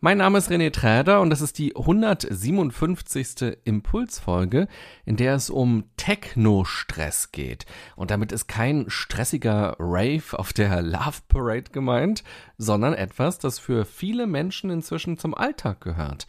Mein 0.00 0.18
Name 0.18 0.36
ist 0.36 0.50
René 0.50 0.70
Träder 0.70 1.22
und 1.22 1.30
das 1.30 1.40
ist 1.40 1.56
die 1.56 1.74
157. 1.74 3.56
Impulsfolge, 3.64 4.68
in 5.06 5.16
der 5.16 5.34
es 5.34 5.48
um 5.48 5.84
Techno-Stress 5.96 7.32
geht. 7.32 7.64
Und 7.96 8.10
damit 8.10 8.30
ist 8.30 8.46
kein 8.46 8.84
stressiger 8.88 9.74
Rave 9.78 10.38
auf 10.38 10.52
der 10.52 10.82
Love 10.82 11.22
Parade 11.28 11.70
gemeint, 11.72 12.24
sondern 12.58 12.92
etwas, 12.92 13.38
das 13.38 13.58
für 13.58 13.86
viele 13.86 14.26
Menschen 14.26 14.68
inzwischen 14.68 15.16
zum 15.16 15.34
Alltag 15.34 15.80
gehört 15.80 16.26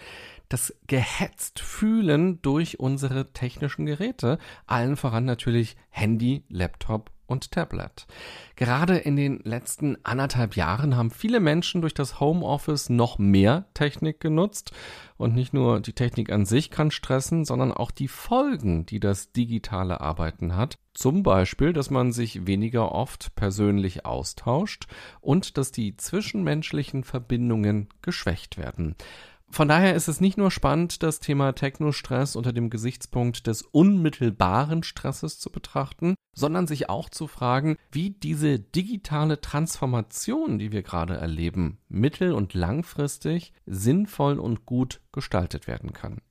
das 0.50 0.74
gehetzt 0.88 1.60
fühlen 1.60 2.42
durch 2.42 2.80
unsere 2.80 3.34
technischen 3.34 3.86
Geräte, 3.86 4.38
allen 4.66 4.96
voran 4.96 5.26
natürlich 5.26 5.76
Handy, 5.90 6.46
Laptop 6.48 7.12
und 7.28 7.52
Tablet. 7.52 8.08
Gerade 8.56 8.98
in 8.98 9.16
den 9.16 9.40
letzten 9.44 9.98
anderthalb 10.04 10.56
Jahren 10.56 10.96
haben 10.96 11.12
viele 11.12 11.40
Menschen 11.40 11.82
durch 11.82 11.94
das 11.94 12.20
Homeoffice 12.20 12.90
noch 12.90 13.20
mehr 13.20 13.66
Technik 13.74 14.20
genutzt. 14.20 14.72
Und 15.18 15.36
nicht 15.36 15.54
nur 15.54 15.80
die 15.80 15.94
Technik 15.94 16.32
an 16.32 16.46
sich 16.46 16.70
kann 16.70 16.92
stressen, 16.92 17.44
sondern 17.44 17.72
auch 17.72 17.92
die 17.92 18.08
Folgen, 18.08 18.86
die 18.86 19.00
das 19.00 19.32
digitale 19.32 20.00
Arbeiten 20.00 20.56
hat. 20.56 20.78
Zum 20.94 21.24
Beispiel, 21.24 21.74
dass 21.74 21.90
man 21.90 22.12
sich 22.12 22.48
weniger 22.48 22.92
oft 22.92 23.36
persönlich 23.36 24.06
austauscht 24.06 24.88
und 25.22 25.58
dass 25.58 25.72
die 25.72 25.98
zwischenmenschlichen 25.98 27.04
Verbindungen 27.04 27.90
geschwächt 28.02 28.58
werden. 28.58 28.96
Von 29.50 29.70
daher 29.70 29.96
ist 29.96 30.08
es 30.08 30.20
nicht 30.20 30.38
nur 30.38 30.52
spannend, 30.52 31.04
das 31.04 31.20
Thema 31.20 31.54
Technostress 31.54 32.36
unter 32.36 32.52
dem 32.52 32.70
Gesichtspunkt 32.70 33.48
des 33.48 33.62
unmittelbaren 33.62 34.84
Stresses 34.84 35.40
zu 35.40 35.50
betrachten, 35.52 36.16
sondern 36.34 36.68
sich 36.68 36.90
auch 36.90 37.10
zu 37.10 37.28
fragen, 37.28 37.78
wie 37.92 38.12
diese 38.12 38.60
digitale 38.60 39.40
Transformation, 39.40 40.60
die 40.60 40.72
wir 40.72 40.84
gerade 40.84 41.16
erleben, 41.16 41.80
mittel- 41.88 42.34
und 42.34 42.54
langfristig 42.54 43.54
sinnvoll 43.66 44.38
und 44.38 44.66
gut 44.66 45.00
gestaltet 45.14 45.66
werden 45.66 45.94
kann. 45.94 46.22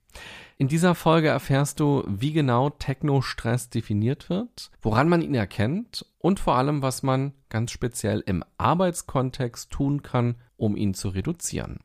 In 0.57 0.67
dieser 0.67 0.95
Folge 0.95 1.27
erfährst 1.27 1.79
du, 1.79 2.03
wie 2.07 2.33
genau 2.33 2.69
Technostress 2.69 3.69
definiert 3.69 4.29
wird, 4.29 4.71
woran 4.81 5.09
man 5.09 5.21
ihn 5.21 5.35
erkennt 5.35 6.05
und 6.17 6.39
vor 6.39 6.55
allem, 6.55 6.81
was 6.81 7.03
man 7.03 7.33
ganz 7.49 7.71
speziell 7.71 8.23
im 8.25 8.43
Arbeitskontext 8.57 9.69
tun 9.71 10.01
kann, 10.01 10.35
um 10.55 10.75
ihn 10.75 10.93
zu 10.93 11.09
reduzieren. 11.09 11.79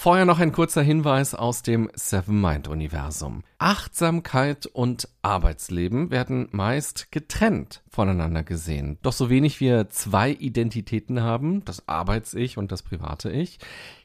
Vorher 0.00 0.26
noch 0.26 0.38
ein 0.38 0.52
kurzer 0.52 0.80
Hinweis 0.80 1.34
aus 1.34 1.62
dem 1.62 1.90
Seven 1.92 2.40
Mind 2.40 2.68
Universum. 2.68 3.42
Achtsamkeit 3.58 4.66
und 4.66 5.08
Arbeitsleben 5.22 6.12
werden 6.12 6.48
meist 6.52 7.10
getrennt 7.10 7.82
voneinander 7.90 8.44
gesehen. 8.44 8.98
Doch 9.02 9.12
so 9.12 9.28
wenig 9.28 9.58
wir 9.58 9.88
zwei 9.88 10.30
Identitäten 10.30 11.20
haben, 11.20 11.64
das 11.64 11.88
Arbeits-Ich 11.88 12.58
und 12.58 12.70
das 12.70 12.84
private 12.84 13.32
Ich, 13.32 13.58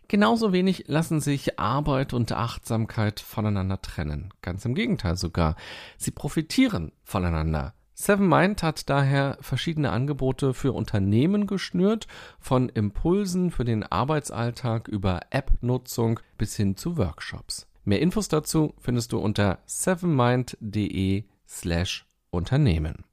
genauso 0.08 0.52
wenig 0.52 0.86
lassen 0.88 1.22
sich 1.22 1.60
Arbeit 1.60 2.14
und 2.14 2.32
Achtsamkeit 2.32 3.20
voneinander 3.20 3.80
trennen. 3.80 4.34
Ganz 4.42 4.66
im 4.66 4.74
Gegenteil 4.74 5.16
sogar. 5.16 5.56
Sie 5.98 6.10
profitieren 6.10 6.92
voneinander. 7.04 7.76
Seven 7.96 8.28
Mind 8.28 8.64
hat 8.64 8.90
daher 8.90 9.38
verschiedene 9.40 9.92
Angebote 9.92 10.54
für 10.54 10.74
Unternehmen 10.74 11.46
geschnürt, 11.46 12.08
von 12.40 12.70
Impulsen 12.70 13.52
für 13.52 13.66
den 13.66 13.84
Arbeitsalltag 13.84 14.88
über 14.88 15.22
App-Nutzung 15.30 16.20
bis 16.38 16.56
hin 16.56 16.76
zu 16.76 16.98
Workshops. 16.98 17.68
Mehr 17.86 18.02
Infos 18.02 18.30
dazu 18.30 18.74
findest 18.80 19.12
du 19.12 19.20
unter 19.20 19.60
sevenmind.de 19.66 21.26
slash 21.48 22.08
Unternehmen. 22.32 23.04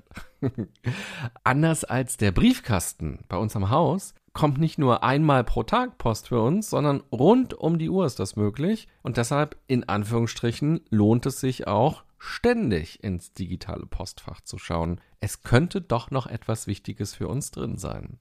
Anders 1.45 1.85
als 1.85 2.17
der 2.17 2.33
Briefkasten 2.33 3.25
bei 3.29 3.37
uns 3.37 3.57
am 3.57 3.71
Haus 3.71 4.15
kommt 4.33 4.59
nicht 4.59 4.79
nur 4.79 5.05
einmal 5.05 5.45
pro 5.45 5.63
Tag 5.63 5.97
Post 5.97 6.29
für 6.29 6.41
uns, 6.41 6.69
sondern 6.69 7.03
rund 7.13 7.55
um 7.55 7.79
die 7.79 7.89
Uhr 7.89 8.05
ist 8.05 8.19
das 8.19 8.37
möglich. 8.37 8.89
Und 9.03 9.17
deshalb, 9.17 9.57
in 9.69 9.89
Anführungsstrichen, 9.89 10.81
lohnt 10.91 11.25
es 11.27 11.41
sich 11.41 11.67
auch, 11.67 12.03
ständig 12.19 13.05
ins 13.05 13.33
digitale 13.33 13.87
Postfach 13.87 14.41
zu 14.41 14.59
schauen. 14.59 15.01
Es 15.21 15.43
könnte 15.43 15.81
doch 15.81 16.11
noch 16.11 16.27
etwas 16.27 16.67
Wichtiges 16.67 17.15
für 17.15 17.29
uns 17.29 17.51
drin 17.51 17.77
sein. 17.77 18.19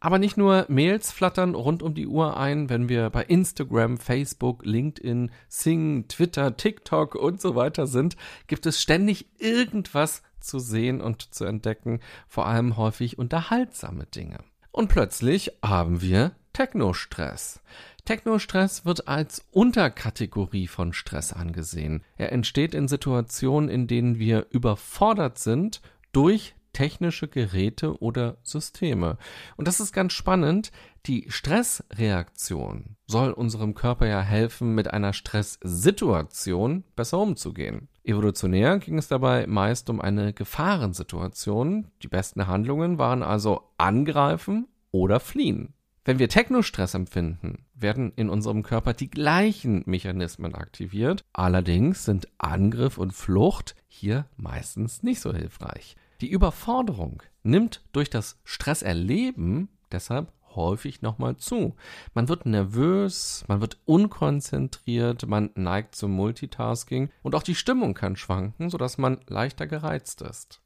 Aber 0.00 0.18
nicht 0.18 0.36
nur 0.36 0.64
Mails 0.68 1.10
flattern 1.10 1.56
rund 1.56 1.82
um 1.82 1.94
die 1.94 2.06
Uhr 2.06 2.36
ein, 2.36 2.70
wenn 2.70 2.88
wir 2.88 3.10
bei 3.10 3.24
Instagram, 3.24 3.98
Facebook, 3.98 4.64
LinkedIn, 4.64 5.32
Sing, 5.48 6.06
Twitter, 6.06 6.56
TikTok 6.56 7.16
und 7.16 7.40
so 7.40 7.56
weiter 7.56 7.88
sind, 7.88 8.16
gibt 8.46 8.66
es 8.66 8.80
ständig 8.80 9.26
irgendwas 9.40 10.22
zu 10.40 10.58
sehen 10.58 11.00
und 11.00 11.34
zu 11.34 11.44
entdecken, 11.44 12.00
vor 12.28 12.46
allem 12.46 12.76
häufig 12.76 13.18
unterhaltsame 13.18 14.06
Dinge. 14.06 14.38
Und 14.70 14.88
plötzlich 14.88 15.52
haben 15.62 16.00
wir 16.00 16.32
Technostress. 16.52 17.60
Technostress 18.04 18.84
wird 18.84 19.06
als 19.06 19.44
Unterkategorie 19.50 20.66
von 20.66 20.92
Stress 20.92 21.32
angesehen. 21.32 22.02
Er 22.16 22.32
entsteht 22.32 22.74
in 22.74 22.88
Situationen, 22.88 23.68
in 23.68 23.86
denen 23.86 24.18
wir 24.18 24.46
überfordert 24.50 25.38
sind 25.38 25.82
durch 26.12 26.54
technische 26.72 27.28
Geräte 27.28 28.00
oder 28.00 28.38
Systeme. 28.42 29.18
Und 29.56 29.68
das 29.68 29.80
ist 29.80 29.92
ganz 29.92 30.12
spannend. 30.12 30.70
Die 31.06 31.26
Stressreaktion 31.28 32.96
soll 33.06 33.32
unserem 33.32 33.74
Körper 33.74 34.06
ja 34.06 34.20
helfen, 34.20 34.74
mit 34.74 34.88
einer 34.92 35.12
Stresssituation 35.12 36.84
besser 36.94 37.18
umzugehen. 37.18 37.88
Evolutionär 38.08 38.78
ging 38.78 38.96
es 38.96 39.08
dabei 39.08 39.46
meist 39.46 39.90
um 39.90 40.00
eine 40.00 40.32
Gefahrensituation. 40.32 41.88
Die 42.02 42.08
besten 42.08 42.46
Handlungen 42.46 42.98
waren 42.98 43.22
also 43.22 43.62
angreifen 43.76 44.66
oder 44.90 45.20
fliehen. 45.20 45.74
Wenn 46.06 46.18
wir 46.18 46.30
Technostress 46.30 46.94
empfinden, 46.94 47.66
werden 47.74 48.12
in 48.16 48.30
unserem 48.30 48.62
Körper 48.62 48.94
die 48.94 49.10
gleichen 49.10 49.82
Mechanismen 49.84 50.54
aktiviert. 50.54 51.22
Allerdings 51.34 52.06
sind 52.06 52.28
Angriff 52.38 52.96
und 52.96 53.12
Flucht 53.12 53.74
hier 53.88 54.24
meistens 54.38 55.02
nicht 55.02 55.20
so 55.20 55.34
hilfreich. 55.34 55.94
Die 56.22 56.30
Überforderung 56.30 57.22
nimmt 57.42 57.82
durch 57.92 58.08
das 58.08 58.40
Stresserleben 58.42 59.68
deshalb 59.92 60.32
häufig 60.54 61.02
nochmal 61.02 61.36
zu. 61.36 61.76
Man 62.14 62.28
wird 62.28 62.46
nervös, 62.46 63.44
man 63.48 63.60
wird 63.60 63.78
unkonzentriert, 63.84 65.26
man 65.26 65.50
neigt 65.54 65.94
zum 65.94 66.12
Multitasking 66.12 67.10
und 67.22 67.34
auch 67.34 67.42
die 67.42 67.54
Stimmung 67.54 67.94
kann 67.94 68.16
schwanken, 68.16 68.70
sodass 68.70 68.98
man 68.98 69.20
leichter 69.26 69.66
gereizt 69.66 70.22
ist. 70.22 70.60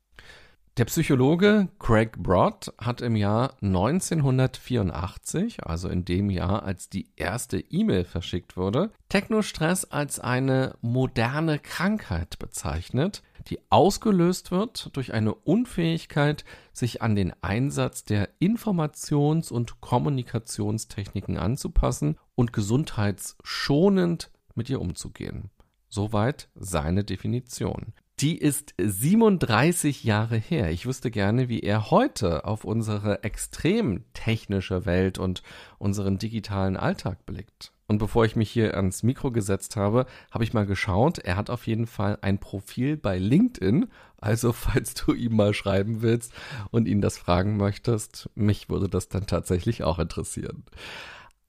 Der 0.78 0.86
Psychologe 0.86 1.68
Craig 1.78 2.16
Broad 2.16 2.72
hat 2.78 3.02
im 3.02 3.14
Jahr 3.14 3.56
1984, 3.60 5.66
also 5.66 5.90
in 5.90 6.06
dem 6.06 6.30
Jahr, 6.30 6.62
als 6.62 6.88
die 6.88 7.10
erste 7.14 7.60
E-Mail 7.60 8.04
verschickt 8.04 8.56
wurde, 8.56 8.90
Technostress 9.10 9.84
als 9.84 10.18
eine 10.18 10.78
moderne 10.80 11.58
Krankheit 11.58 12.38
bezeichnet, 12.38 13.22
die 13.48 13.58
ausgelöst 13.68 14.50
wird 14.50 14.96
durch 14.96 15.12
eine 15.12 15.34
Unfähigkeit, 15.34 16.46
sich 16.72 17.02
an 17.02 17.16
den 17.16 17.34
Einsatz 17.42 18.04
der 18.04 18.30
Informations- 18.40 19.52
und 19.52 19.82
Kommunikationstechniken 19.82 21.36
anzupassen 21.36 22.16
und 22.34 22.54
gesundheitsschonend 22.54 24.30
mit 24.54 24.70
ihr 24.70 24.80
umzugehen. 24.80 25.50
Soweit 25.90 26.48
seine 26.54 27.04
Definition. 27.04 27.92
Die 28.20 28.38
ist 28.38 28.74
37 28.78 30.04
Jahre 30.04 30.36
her. 30.36 30.70
Ich 30.70 30.86
wüsste 30.86 31.10
gerne, 31.10 31.48
wie 31.48 31.60
er 31.60 31.90
heute 31.90 32.44
auf 32.44 32.64
unsere 32.64 33.24
extrem 33.24 34.04
technische 34.12 34.86
Welt 34.86 35.18
und 35.18 35.42
unseren 35.78 36.18
digitalen 36.18 36.76
Alltag 36.76 37.26
blickt. 37.26 37.72
Und 37.88 37.98
bevor 37.98 38.24
ich 38.24 38.36
mich 38.36 38.50
hier 38.50 38.74
ans 38.76 39.02
Mikro 39.02 39.32
gesetzt 39.32 39.76
habe, 39.76 40.06
habe 40.30 40.44
ich 40.44 40.54
mal 40.54 40.64
geschaut. 40.64 41.18
Er 41.18 41.36
hat 41.36 41.50
auf 41.50 41.66
jeden 41.66 41.86
Fall 41.86 42.18
ein 42.22 42.38
Profil 42.38 42.96
bei 42.96 43.18
LinkedIn. 43.18 43.88
Also 44.18 44.52
falls 44.54 44.94
du 44.94 45.12
ihm 45.12 45.36
mal 45.36 45.52
schreiben 45.52 46.00
willst 46.00 46.32
und 46.70 46.86
ihn 46.86 47.00
das 47.00 47.18
fragen 47.18 47.56
möchtest, 47.56 48.30
mich 48.34 48.68
würde 48.70 48.88
das 48.88 49.08
dann 49.08 49.26
tatsächlich 49.26 49.84
auch 49.84 49.98
interessieren. 49.98 50.64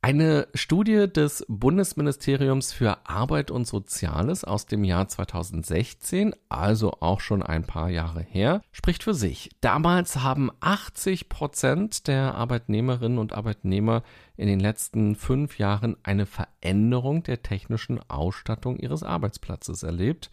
Eine 0.05 0.49
Studie 0.53 1.07
des 1.07 1.45
Bundesministeriums 1.47 2.73
für 2.73 2.97
Arbeit 3.07 3.51
und 3.51 3.65
Soziales 3.65 4.43
aus 4.43 4.65
dem 4.65 4.83
Jahr 4.83 5.07
2016, 5.07 6.35
also 6.49 6.97
auch 6.99 7.21
schon 7.21 7.41
ein 7.41 7.63
paar 7.63 7.89
Jahre 7.89 8.19
her, 8.19 8.61
spricht 8.73 9.03
für 9.03 9.13
sich. 9.13 9.49
Damals 9.61 10.17
haben 10.17 10.51
80 10.59 11.29
Prozent 11.29 12.07
der 12.09 12.35
Arbeitnehmerinnen 12.35 13.17
und 13.17 13.31
Arbeitnehmer 13.31 14.03
in 14.35 14.47
den 14.47 14.59
letzten 14.59 15.15
fünf 15.15 15.57
Jahren 15.57 15.95
eine 16.03 16.25
Veränderung 16.25 17.23
der 17.23 17.41
technischen 17.41 18.01
Ausstattung 18.09 18.79
ihres 18.79 19.03
Arbeitsplatzes 19.03 19.83
erlebt. 19.83 20.29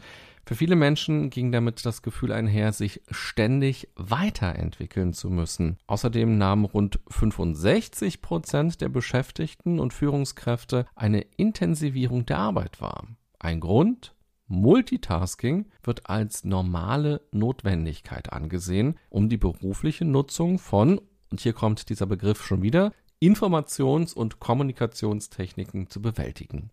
Für 0.47 0.55
viele 0.55 0.77
Menschen 0.77 1.31
ging 1.31 1.53
damit 1.53 1.85
das 1.87 2.03
Gefühl 2.03 2.33
einher, 2.33 2.73
sich 2.73 3.03
ständig 3.11 3.89
weiterentwickeln 3.95 5.13
zu 5.13 5.31
müssen. 5.31 5.79
Außerdem 5.87 6.39
nahmen 6.39 6.65
rund 6.65 7.01
65 7.09 8.21
Prozent 8.21 8.81
der 8.81 8.89
Beschäftigten 8.89 9.79
und 9.79 9.93
Führungskräfte 9.93 10.87
eine 10.95 11.21
Intensivierung 11.37 12.27
der 12.27 12.39
Arbeit 12.39 12.81
wahr. 12.81 13.07
Ein 13.39 13.61
Grund? 13.61 14.15
Multitasking 14.49 15.67
wird 15.85 16.11
als 16.11 16.43
normale 16.43 17.21
Notwendigkeit 17.31 18.33
angesehen, 18.33 18.99
um 19.09 19.29
die 19.29 19.37
berufliche 19.37 20.05
Nutzung 20.05 20.59
von, 20.59 21.01
und 21.31 21.41
hier 21.41 21.53
kommt 21.53 21.89
dieser 21.89 22.07
Begriff 22.07 22.45
schon 22.45 22.61
wieder, 22.61 22.93
Informations- 23.23 24.15
und 24.15 24.41
Kommunikationstechniken 24.41 25.89
zu 25.89 26.03
bewältigen. 26.03 26.71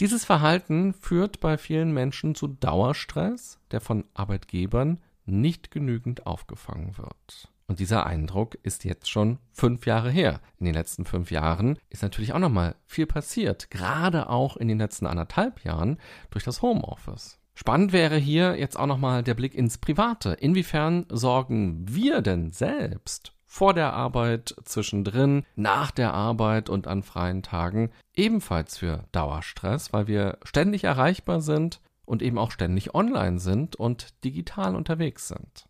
Dieses 0.00 0.24
Verhalten 0.24 0.94
führt 0.94 1.40
bei 1.40 1.58
vielen 1.58 1.92
Menschen 1.92 2.36
zu 2.36 2.46
Dauerstress, 2.46 3.58
der 3.72 3.80
von 3.80 4.04
Arbeitgebern 4.14 5.00
nicht 5.26 5.72
genügend 5.72 6.24
aufgefangen 6.24 6.96
wird. 6.96 7.52
Und 7.66 7.80
dieser 7.80 8.06
Eindruck 8.06 8.56
ist 8.62 8.84
jetzt 8.84 9.10
schon 9.10 9.38
fünf 9.52 9.86
Jahre 9.86 10.10
her. 10.10 10.40
In 10.58 10.66
den 10.66 10.74
letzten 10.74 11.04
fünf 11.04 11.32
Jahren 11.32 11.78
ist 11.90 12.02
natürlich 12.02 12.32
auch 12.32 12.38
nochmal 12.38 12.76
viel 12.86 13.06
passiert, 13.06 13.70
gerade 13.70 14.30
auch 14.30 14.56
in 14.56 14.68
den 14.68 14.78
letzten 14.78 15.06
anderthalb 15.06 15.64
Jahren 15.64 15.98
durch 16.30 16.44
das 16.44 16.62
Homeoffice. 16.62 17.40
Spannend 17.54 17.92
wäre 17.92 18.16
hier 18.16 18.56
jetzt 18.56 18.78
auch 18.78 18.86
nochmal 18.86 19.24
der 19.24 19.34
Blick 19.34 19.56
ins 19.56 19.78
Private. 19.78 20.30
Inwiefern 20.34 21.06
sorgen 21.08 21.84
wir 21.88 22.22
denn 22.22 22.52
selbst 22.52 23.32
vor 23.48 23.72
der 23.72 23.94
Arbeit, 23.94 24.54
zwischendrin, 24.64 25.44
nach 25.56 25.90
der 25.90 26.12
Arbeit 26.12 26.68
und 26.68 26.86
an 26.86 27.02
freien 27.02 27.42
Tagen 27.42 27.90
ebenfalls 28.14 28.76
für 28.76 29.04
Dauerstress, 29.10 29.92
weil 29.92 30.06
wir 30.06 30.38
ständig 30.44 30.84
erreichbar 30.84 31.40
sind 31.40 31.80
und 32.04 32.22
eben 32.22 32.38
auch 32.38 32.50
ständig 32.50 32.94
online 32.94 33.38
sind 33.38 33.74
und 33.74 34.22
digital 34.22 34.76
unterwegs 34.76 35.28
sind. 35.28 35.66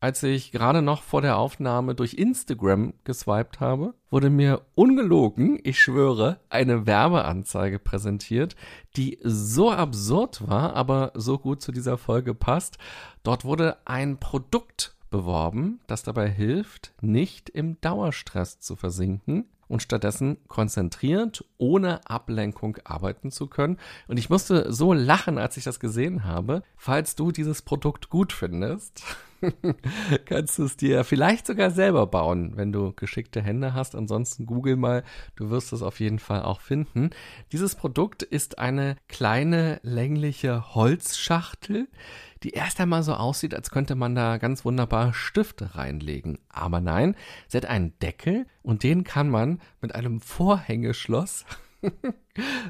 Als 0.00 0.22
ich 0.24 0.50
gerade 0.50 0.82
noch 0.82 1.02
vor 1.02 1.22
der 1.22 1.36
Aufnahme 1.36 1.94
durch 1.94 2.14
Instagram 2.14 2.94
geswiped 3.04 3.60
habe, 3.60 3.94
wurde 4.10 4.30
mir 4.30 4.62
ungelogen, 4.74 5.60
ich 5.62 5.80
schwöre, 5.80 6.40
eine 6.48 6.86
Werbeanzeige 6.86 7.78
präsentiert, 7.78 8.56
die 8.96 9.20
so 9.22 9.70
absurd 9.70 10.48
war, 10.48 10.74
aber 10.74 11.12
so 11.14 11.38
gut 11.38 11.62
zu 11.62 11.70
dieser 11.70 11.98
Folge 11.98 12.34
passt. 12.34 12.78
Dort 13.22 13.44
wurde 13.44 13.76
ein 13.84 14.18
Produkt 14.18 14.96
beworben, 15.12 15.78
das 15.86 16.02
dabei 16.02 16.28
hilft, 16.28 16.92
nicht 17.00 17.48
im 17.48 17.80
Dauerstress 17.80 18.58
zu 18.58 18.74
versinken 18.74 19.44
und 19.68 19.80
stattdessen 19.82 20.38
konzentriert, 20.48 21.44
ohne 21.58 22.00
Ablenkung 22.10 22.76
arbeiten 22.84 23.30
zu 23.30 23.46
können. 23.46 23.78
Und 24.08 24.18
ich 24.18 24.28
musste 24.28 24.72
so 24.72 24.92
lachen, 24.92 25.38
als 25.38 25.56
ich 25.56 25.64
das 25.64 25.78
gesehen 25.78 26.24
habe. 26.24 26.64
Falls 26.76 27.14
du 27.14 27.30
dieses 27.30 27.62
Produkt 27.62 28.10
gut 28.10 28.32
findest, 28.32 29.04
kannst 30.24 30.58
du 30.58 30.64
es 30.64 30.76
dir 30.76 31.04
vielleicht 31.04 31.46
sogar 31.46 31.70
selber 31.70 32.06
bauen, 32.06 32.52
wenn 32.56 32.72
du 32.72 32.92
geschickte 32.92 33.42
Hände 33.42 33.74
hast. 33.74 33.94
Ansonsten 33.94 34.46
google 34.46 34.76
mal, 34.76 35.02
du 35.36 35.50
wirst 35.50 35.72
es 35.72 35.82
auf 35.82 36.00
jeden 36.00 36.18
Fall 36.18 36.42
auch 36.42 36.60
finden. 36.60 37.10
Dieses 37.52 37.74
Produkt 37.74 38.22
ist 38.22 38.58
eine 38.58 38.96
kleine 39.08 39.80
längliche 39.82 40.74
Holzschachtel, 40.74 41.88
die 42.42 42.50
erst 42.50 42.80
einmal 42.80 43.02
so 43.02 43.14
aussieht, 43.14 43.54
als 43.54 43.70
könnte 43.70 43.94
man 43.94 44.14
da 44.14 44.38
ganz 44.38 44.64
wunderbar 44.64 45.14
Stifte 45.14 45.74
reinlegen. 45.74 46.38
Aber 46.48 46.80
nein, 46.80 47.16
sie 47.48 47.56
hat 47.56 47.66
einen 47.66 47.98
Deckel 48.00 48.46
und 48.62 48.82
den 48.82 49.04
kann 49.04 49.28
man 49.28 49.60
mit 49.80 49.94
einem 49.94 50.20
Vorhängeschloss 50.20 51.44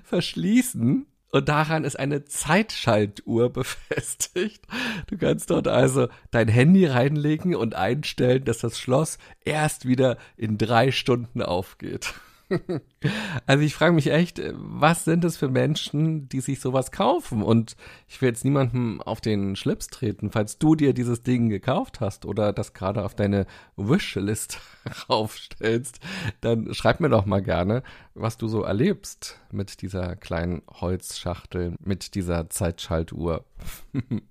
verschließen 0.05 1.07
und 1.32 1.49
daran 1.49 1.84
ist 1.84 1.99
eine 1.99 2.25
Zeitschaltuhr 2.25 3.50
befestigt. 3.52 4.64
Du 5.08 5.19
kannst 5.19 5.50
dort 5.50 5.67
also 5.67 6.08
dein 6.31 6.49
Handy 6.49 6.87
reinlegen 6.87 7.56
und 7.56 7.75
einstellen, 7.75 8.44
dass 8.44 8.58
das 8.58 8.79
Schloss 8.79 9.19
erst 9.44 9.88
wieder 9.88 10.19
in 10.37 10.58
drei 10.58 10.93
Stunden 10.93 11.43
aufgeht. 11.43 12.14
Also 13.46 13.64
ich 13.64 13.75
frage 13.75 13.93
mich 13.93 14.10
echt, 14.10 14.40
was 14.52 15.04
sind 15.04 15.25
es 15.25 15.37
für 15.37 15.49
Menschen, 15.49 16.28
die 16.28 16.40
sich 16.40 16.60
sowas 16.60 16.93
kaufen? 16.93 17.43
Und 17.43 17.76
ich 18.08 18.20
will 18.20 18.28
jetzt 18.28 18.44
niemandem 18.44 19.00
auf 19.00 19.20
den 19.20 19.56
Schlips 19.56 19.88
treten, 19.88 20.31
falls 20.31 20.58
du 20.58 20.75
dir 20.75 20.93
dieses 20.93 21.22
Ding 21.22 21.49
gekauft 21.49 22.00
hast 22.00 22.25
oder 22.25 22.52
das 22.52 22.72
gerade 22.72 23.04
auf 23.04 23.14
deine 23.14 23.46
Wishlist 23.76 24.60
raufstellst, 25.08 26.00
dann 26.40 26.72
schreib 26.75 27.00
mir 27.00 27.08
doch 27.08 27.26
mal 27.26 27.43
gerne, 27.43 27.82
was 28.14 28.37
du 28.37 28.49
so 28.49 28.62
erlebst 28.62 29.40
mit 29.50 29.82
dieser 29.82 30.16
kleinen 30.16 30.62
Holzschachtel, 30.69 31.75
mit 31.81 32.14
dieser 32.14 32.50
Zeitschaltuhr. 32.50 33.44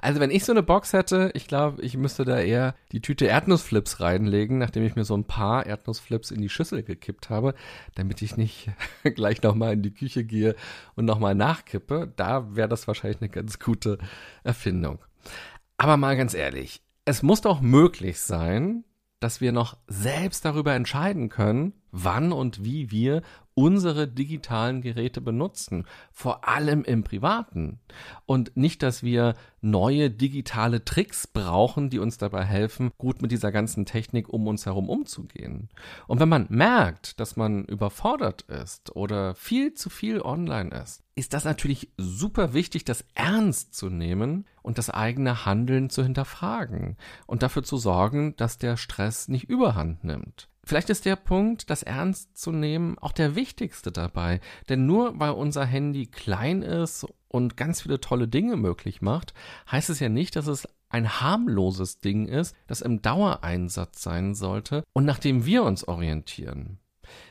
also 0.00 0.20
wenn 0.20 0.30
ich 0.30 0.44
so 0.44 0.52
eine 0.52 0.62
Box 0.62 0.92
hätte, 0.92 1.30
ich 1.34 1.48
glaube, 1.48 1.82
ich 1.82 1.96
müsste 1.96 2.24
da 2.24 2.38
eher 2.38 2.74
die 2.92 3.00
Tüte 3.00 3.26
Erdnussflips 3.26 4.00
reinlegen, 4.00 4.58
nachdem 4.58 4.84
ich 4.84 4.96
mir 4.96 5.04
so 5.04 5.16
ein 5.16 5.24
paar 5.24 5.66
Erdnussflips 5.66 6.30
in 6.30 6.40
die 6.40 6.48
Schüssel 6.48 6.82
gekippt 6.82 7.30
habe, 7.30 7.54
damit 7.94 8.15
ich 8.24 8.36
nicht 8.36 8.70
gleich 9.14 9.42
nochmal 9.42 9.74
in 9.74 9.82
die 9.82 9.94
Küche 9.94 10.24
gehe 10.24 10.56
und 10.94 11.04
nochmal 11.04 11.34
nachkippe. 11.34 12.12
Da 12.16 12.54
wäre 12.56 12.68
das 12.68 12.86
wahrscheinlich 12.86 13.20
eine 13.20 13.30
ganz 13.30 13.58
gute 13.58 13.98
Erfindung. 14.44 14.98
Aber 15.76 15.96
mal 15.96 16.16
ganz 16.16 16.34
ehrlich, 16.34 16.82
es 17.04 17.22
muss 17.22 17.40
doch 17.40 17.60
möglich 17.60 18.20
sein, 18.20 18.84
dass 19.20 19.40
wir 19.40 19.52
noch 19.52 19.76
selbst 19.86 20.44
darüber 20.44 20.74
entscheiden 20.74 21.28
können, 21.28 21.72
wann 21.90 22.32
und 22.32 22.64
wie 22.64 22.90
wir 22.90 23.22
unsere 23.56 24.06
digitalen 24.06 24.82
Geräte 24.82 25.22
benutzen, 25.22 25.86
vor 26.12 26.46
allem 26.46 26.84
im 26.84 27.02
Privaten. 27.02 27.80
Und 28.26 28.54
nicht, 28.54 28.82
dass 28.82 29.02
wir 29.02 29.34
neue 29.62 30.10
digitale 30.10 30.84
Tricks 30.84 31.26
brauchen, 31.26 31.88
die 31.88 31.98
uns 31.98 32.18
dabei 32.18 32.44
helfen, 32.44 32.90
gut 32.98 33.22
mit 33.22 33.32
dieser 33.32 33.50
ganzen 33.52 33.86
Technik 33.86 34.28
um 34.28 34.46
uns 34.46 34.66
herum 34.66 34.90
umzugehen. 34.90 35.70
Und 36.06 36.20
wenn 36.20 36.28
man 36.28 36.46
merkt, 36.50 37.18
dass 37.18 37.36
man 37.36 37.64
überfordert 37.64 38.42
ist 38.42 38.94
oder 38.94 39.34
viel 39.34 39.72
zu 39.72 39.88
viel 39.88 40.20
online 40.20 40.70
ist, 40.82 41.02
ist 41.14 41.32
das 41.32 41.46
natürlich 41.46 41.90
super 41.96 42.52
wichtig, 42.52 42.84
das 42.84 43.06
ernst 43.14 43.74
zu 43.74 43.88
nehmen 43.88 44.44
und 44.62 44.76
das 44.76 44.90
eigene 44.90 45.46
Handeln 45.46 45.88
zu 45.88 46.02
hinterfragen 46.02 46.98
und 47.26 47.42
dafür 47.42 47.62
zu 47.62 47.78
sorgen, 47.78 48.36
dass 48.36 48.58
der 48.58 48.76
Stress 48.76 49.28
nicht 49.28 49.48
überhand 49.48 50.04
nimmt. 50.04 50.50
Vielleicht 50.66 50.90
ist 50.90 51.04
der 51.04 51.14
Punkt, 51.14 51.70
das 51.70 51.84
ernst 51.84 52.36
zu 52.36 52.50
nehmen, 52.50 52.98
auch 52.98 53.12
der 53.12 53.36
wichtigste 53.36 53.92
dabei. 53.92 54.40
Denn 54.68 54.84
nur 54.84 55.18
weil 55.20 55.30
unser 55.30 55.64
Handy 55.64 56.06
klein 56.06 56.62
ist 56.62 57.06
und 57.28 57.56
ganz 57.56 57.82
viele 57.82 58.00
tolle 58.00 58.26
Dinge 58.26 58.56
möglich 58.56 59.00
macht, 59.00 59.32
heißt 59.70 59.90
es 59.90 60.00
ja 60.00 60.08
nicht, 60.08 60.34
dass 60.34 60.48
es 60.48 60.68
ein 60.88 61.20
harmloses 61.20 62.00
Ding 62.00 62.26
ist, 62.26 62.56
das 62.66 62.80
im 62.80 63.00
Dauereinsatz 63.00 64.02
sein 64.02 64.34
sollte 64.34 64.82
und 64.92 65.04
nach 65.04 65.20
dem 65.20 65.46
wir 65.46 65.62
uns 65.62 65.86
orientieren. 65.86 66.78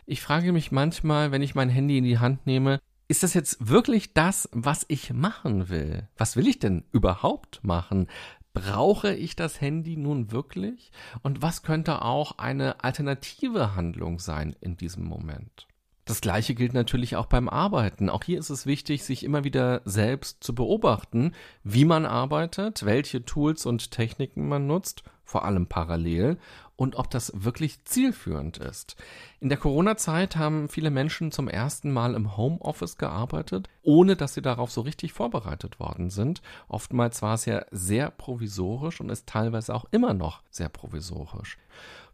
Ich 0.06 0.22
frage 0.22 0.54
mich 0.54 0.72
manchmal, 0.72 1.34
wenn 1.34 1.42
ich 1.42 1.56
mein 1.56 1.70
Handy 1.70 1.98
in 1.98 2.06
die 2.06 2.20
Hand 2.20 2.46
nehme, 2.48 2.80
ist 3.10 3.24
das 3.24 3.34
jetzt 3.34 3.68
wirklich 3.68 4.14
das, 4.14 4.50
was 4.54 4.86
ich 4.88 5.12
machen 5.12 5.68
will? 5.68 6.08
Was 6.16 6.38
will 6.38 6.48
ich 6.48 6.60
denn 6.60 6.86
überhaupt 6.92 7.64
machen? 7.64 8.08
Brauche 8.56 9.14
ich 9.14 9.36
das 9.36 9.62
Handy 9.62 9.98
nun 9.98 10.32
wirklich? 10.32 10.92
Und 11.22 11.44
was 11.44 11.62
könnte 11.62 12.02
auch 12.02 12.40
eine 12.40 12.84
alternative 12.84 13.76
Handlung 13.76 14.18
sein 14.18 14.56
in 14.62 14.78
diesem 14.78 15.04
Moment? 15.04 15.68
Das 16.06 16.22
gleiche 16.22 16.54
gilt 16.54 16.74
natürlich 16.74 17.16
auch 17.16 17.26
beim 17.26 17.50
Arbeiten. 17.50 18.10
Auch 18.10 18.24
hier 18.24 18.40
ist 18.40 18.52
es 18.52 18.66
wichtig, 18.66 19.04
sich 19.04 19.24
immer 19.24 19.44
wieder 19.44 19.82
selbst 19.86 20.44
zu 20.44 20.54
beobachten, 20.54 21.34
wie 21.64 21.84
man 21.84 22.06
arbeitet, 22.06 22.86
welche 22.86 23.26
Tools 23.26 23.66
und 23.66 23.92
Techniken 23.92 24.48
man 24.48 24.68
nutzt, 24.68 25.04
vor 25.24 25.46
allem 25.46 25.68
parallel, 25.68 26.38
und 26.76 26.96
ob 26.96 27.10
das 27.10 27.32
wirklich 27.36 27.84
zielführend 27.86 28.58
ist. 28.58 28.96
In 29.40 29.50
der 29.50 29.58
Corona-Zeit 29.58 30.36
haben 30.36 30.70
viele 30.70 30.92
Menschen 30.92 31.32
zum 31.32 31.48
ersten 31.48 31.92
Mal 31.92 32.16
im 32.16 32.36
Homeoffice 32.36 32.98
gearbeitet, 32.98 33.70
ohne 33.82 34.16
dass 34.16 34.34
sie 34.34 34.42
darauf 34.42 34.72
so 34.72 34.82
richtig 34.82 35.14
vorbereitet 35.14 35.80
worden 35.80 36.10
sind. 36.10 36.42
Oftmals 36.68 37.22
war 37.22 37.36
es 37.36 37.46
ja 37.46 37.66
sehr 37.72 38.12
provisorisch 38.12 39.00
und 39.00 39.10
ist 39.10 39.28
teilweise 39.28 39.74
auch 39.74 39.86
immer 39.92 40.14
noch 40.14 40.42
sehr 40.50 40.70
provisorisch. 40.70 41.58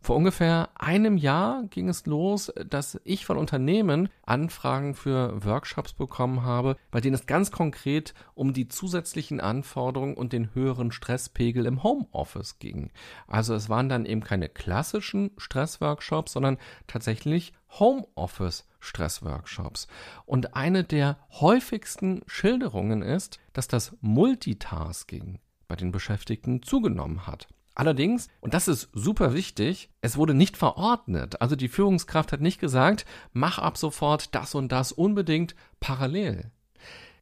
Vor 0.04 0.16
ungefähr 0.16 0.70
einem 0.74 1.16
Jahr 1.16 1.64
ging 1.70 1.88
es 1.88 2.08
los, 2.08 2.52
dass 2.68 3.00
ich 3.04 3.24
von 3.24 3.38
Unternehmen 3.38 4.10
Anfragen 4.26 4.96
für 4.96 5.46
Workshops 5.46 5.94
bekommen 5.94 6.42
habe, 6.42 6.76
bei 6.90 7.02
denen 7.02 7.14
es 7.14 7.28
ganz 7.28 7.52
konkret 7.52 8.16
um 8.34 8.52
die 8.52 8.68
zusätzlichen 8.68 9.40
Anforderungen 9.40 10.16
und 10.16 10.34
den 10.34 10.56
höheren 10.56 10.92
Stresspegel 10.92 11.68
im 11.68 11.84
Homeoffice 11.84 12.58
ging. 12.58 12.90
Also 13.28 13.54
es 13.54 13.70
waren 13.70 13.90
dann 13.90 14.08
eben 14.08 14.22
keine 14.22 14.50
klassischen 14.50 15.30
Stressworkshops, 15.38 16.32
sondern 16.32 16.58
tatsächlich 16.88 17.54
Homeoffice 17.80 18.68
Stressworkshops. 18.80 19.88
Und 20.26 20.56
eine 20.56 20.84
der 20.84 21.20
häufigsten 21.30 22.24
Schilderungen 22.26 23.04
ist, 23.04 23.40
dass 23.54 23.68
das 23.68 23.96
Multitasking 24.02 25.38
bei 25.68 25.76
den 25.76 25.92
Beschäftigten 25.92 26.64
zugenommen 26.64 27.28
hat. 27.28 27.48
Allerdings, 27.74 28.28
und 28.42 28.54
das 28.54 28.68
ist 28.68 28.90
super 28.94 29.34
wichtig, 29.34 29.90
es 30.02 30.18
wurde 30.18 30.34
nicht 30.34 30.58
verordnet. 30.58 31.42
Also 31.42 31.56
die 31.56 31.70
Führungskraft 31.70 32.32
hat 32.34 32.42
nicht 32.42 32.60
gesagt, 32.60 33.06
mach 33.34 33.60
ab 33.60 33.78
sofort 33.78 34.36
das 34.36 34.56
und 34.56 34.72
das 34.72 34.92
unbedingt 34.92 35.56
parallel. 35.80 36.52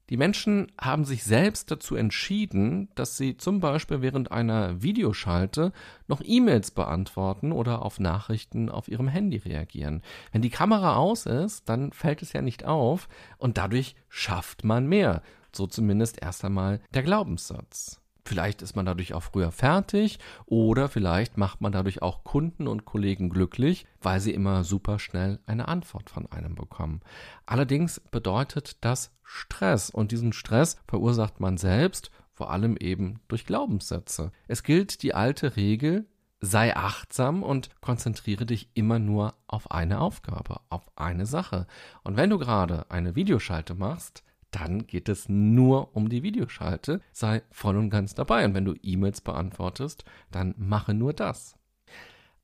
Die 0.09 0.17
Menschen 0.17 0.71
haben 0.81 1.05
sich 1.05 1.23
selbst 1.23 1.69
dazu 1.69 1.95
entschieden, 1.95 2.89
dass 2.95 3.15
sie 3.15 3.37
zum 3.37 3.59
Beispiel 3.59 4.01
während 4.01 4.31
einer 4.31 4.81
Videoschalte 4.81 5.71
noch 6.07 6.21
E-Mails 6.23 6.71
beantworten 6.71 7.51
oder 7.51 7.83
auf 7.83 7.99
Nachrichten 7.99 8.69
auf 8.69 8.87
ihrem 8.87 9.07
Handy 9.07 9.37
reagieren. 9.37 10.01
Wenn 10.31 10.41
die 10.41 10.49
Kamera 10.49 10.95
aus 10.95 11.27
ist, 11.27 11.69
dann 11.69 11.91
fällt 11.91 12.23
es 12.23 12.33
ja 12.33 12.41
nicht 12.41 12.65
auf 12.65 13.07
und 13.37 13.59
dadurch 13.59 13.95
schafft 14.09 14.63
man 14.63 14.87
mehr. 14.87 15.21
So 15.55 15.67
zumindest 15.67 16.19
erst 16.19 16.43
einmal 16.43 16.81
der 16.95 17.03
Glaubenssatz. 17.03 18.01
Vielleicht 18.25 18.61
ist 18.61 18.75
man 18.75 18.85
dadurch 18.85 19.13
auch 19.13 19.23
früher 19.23 19.51
fertig 19.51 20.19
oder 20.45 20.89
vielleicht 20.89 21.38
macht 21.38 21.61
man 21.61 21.71
dadurch 21.71 22.01
auch 22.01 22.23
Kunden 22.23 22.67
und 22.67 22.85
Kollegen 22.85 23.29
glücklich, 23.29 23.85
weil 24.01 24.19
sie 24.19 24.33
immer 24.33 24.63
super 24.63 24.99
schnell 24.99 25.39
eine 25.45 25.67
Antwort 25.67 26.09
von 26.09 26.31
einem 26.31 26.55
bekommen. 26.55 27.01
Allerdings 27.45 27.99
bedeutet 28.11 28.77
das 28.81 29.11
Stress 29.23 29.89
und 29.89 30.11
diesen 30.11 30.33
Stress 30.33 30.77
verursacht 30.88 31.39
man 31.39 31.57
selbst, 31.57 32.11
vor 32.33 32.51
allem 32.51 32.77
eben 32.77 33.19
durch 33.27 33.45
Glaubenssätze. 33.45 34.31
Es 34.47 34.63
gilt 34.63 35.03
die 35.03 35.13
alte 35.13 35.55
Regel, 35.55 36.05
sei 36.41 36.75
achtsam 36.75 37.43
und 37.43 37.69
konzentriere 37.81 38.45
dich 38.45 38.69
immer 38.73 38.97
nur 38.97 39.33
auf 39.47 39.71
eine 39.71 39.99
Aufgabe, 39.99 40.61
auf 40.69 40.83
eine 40.95 41.25
Sache. 41.25 41.67
Und 42.03 42.15
wenn 42.15 42.29
du 42.29 42.38
gerade 42.38 42.89
eine 42.89 43.15
Videoschalte 43.15 43.75
machst, 43.75 44.23
dann 44.51 44.87
geht 44.87 45.09
es 45.09 45.29
nur 45.29 45.95
um 45.95 46.09
die 46.09 46.23
Videoschalte. 46.23 47.01
Sei 47.11 47.41
voll 47.51 47.77
und 47.77 47.89
ganz 47.89 48.15
dabei. 48.15 48.45
Und 48.45 48.53
wenn 48.53 48.65
du 48.65 48.75
E-Mails 48.81 49.21
beantwortest, 49.21 50.05
dann 50.31 50.55
mache 50.57 50.93
nur 50.93 51.13
das. 51.13 51.55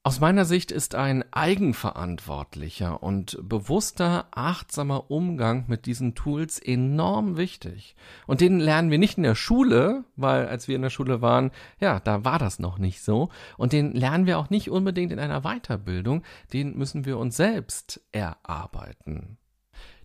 Aus 0.06 0.20
meiner 0.20 0.46
Sicht 0.46 0.72
ist 0.72 0.94
ein 0.94 1.26
eigenverantwortlicher 1.34 3.02
und 3.02 3.40
bewusster, 3.42 4.28
achtsamer 4.30 5.10
Umgang 5.10 5.64
mit 5.66 5.88
diesen 5.88 6.14
Tools 6.14 6.60
enorm 6.60 7.38
wichtig. 7.38 7.96
Und 8.28 8.40
den 8.40 8.60
lernen 8.60 8.92
wir 8.92 9.00
nicht 9.00 9.18
in 9.18 9.24
der 9.24 9.34
Schule, 9.34 10.04
weil 10.16 10.46
als 10.46 10.68
wir 10.68 10.76
in 10.76 10.84
der 10.84 10.92
Schule 10.92 11.24
waren, 11.24 11.50
ja, 11.80 12.00
da 12.00 12.24
war 12.24 12.38
das 12.38 12.60
noch 12.60 12.78
nicht 12.78 13.02
so. 13.02 13.30
Und 13.58 13.74
den 13.74 13.94
lernen 13.94 14.28
wir 14.28 14.38
auch 14.38 14.52
nicht 14.52 14.70
unbedingt 14.70 15.12
in 15.12 15.18
einer 15.18 15.42
Weiterbildung, 15.42 16.22
den 16.54 16.78
müssen 16.78 17.06
wir 17.06 17.18
uns 17.18 17.36
selbst 17.36 18.00
erarbeiten. 18.12 19.40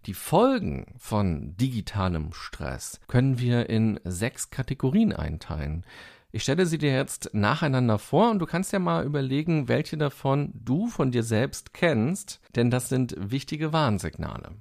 Die 0.06 0.14
Folgen 0.14 0.94
von 0.96 1.56
digitalem 1.58 2.32
Stress 2.32 3.00
können 3.06 3.38
wir 3.38 3.68
in 3.68 4.00
sechs 4.04 4.48
Kategorien 4.48 5.12
einteilen. 5.12 5.84
Ich 6.32 6.42
stelle 6.42 6.64
sie 6.64 6.78
dir 6.78 6.92
jetzt 6.92 7.30
nacheinander 7.34 7.98
vor 7.98 8.30
und 8.30 8.38
du 8.38 8.46
kannst 8.46 8.72
ja 8.72 8.78
mal 8.78 9.04
überlegen, 9.04 9.68
welche 9.68 9.98
davon 9.98 10.52
du 10.54 10.86
von 10.86 11.10
dir 11.10 11.22
selbst 11.22 11.74
kennst, 11.74 12.40
denn 12.54 12.70
das 12.70 12.88
sind 12.88 13.14
wichtige 13.18 13.74
Warnsignale. 13.74 14.52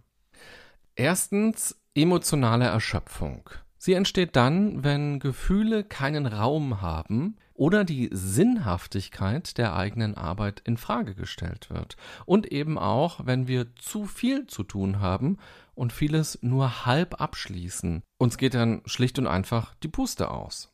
Erstens 0.96 1.80
emotionale 1.96 2.66
Erschöpfung. 2.66 3.50
Sie 3.78 3.94
entsteht 3.94 4.36
dann, 4.36 4.84
wenn 4.84 5.20
Gefühle 5.20 5.86
keinen 5.86 6.26
Raum 6.26 6.82
haben 6.82 7.38
oder 7.60 7.84
die 7.84 8.10
Sinnhaftigkeit 8.14 9.58
der 9.58 9.76
eigenen 9.76 10.16
Arbeit 10.16 10.62
in 10.64 10.78
Frage 10.78 11.14
gestellt 11.14 11.70
wird 11.70 11.98
und 12.26 12.50
eben 12.54 12.80
auch, 12.80 13.26
wenn 13.26 13.50
wir 13.50 13.76
zu 13.76 14.06
viel 14.06 14.48
zu 14.48 14.64
tun 14.64 15.02
haben 15.02 15.38
und 15.76 15.92
vieles 15.92 16.40
nur 16.42 16.86
halb 16.86 17.20
abschließen. 17.20 18.02
Uns 18.18 18.38
geht 18.38 18.54
dann 18.54 18.82
schlicht 18.86 19.20
und 19.20 19.28
einfach 19.28 19.76
die 19.84 19.90
Puste 19.90 20.32
aus. 20.32 20.74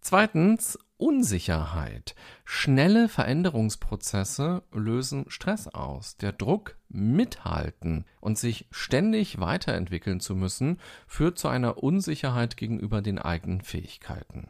Zweitens 0.00 0.78
Unsicherheit. 0.96 2.16
Schnelle 2.44 3.08
Veränderungsprozesse 3.08 4.64
lösen 4.72 5.26
Stress 5.28 5.68
aus. 5.68 6.16
Der 6.16 6.32
Druck, 6.32 6.76
mithalten 6.88 8.04
und 8.20 8.36
sich 8.36 8.66
ständig 8.72 9.38
weiterentwickeln 9.38 10.18
zu 10.18 10.34
müssen, 10.34 10.80
führt 11.06 11.38
zu 11.38 11.46
einer 11.46 11.80
Unsicherheit 11.82 12.56
gegenüber 12.56 13.00
den 13.00 13.20
eigenen 13.20 13.60
Fähigkeiten. 13.60 14.48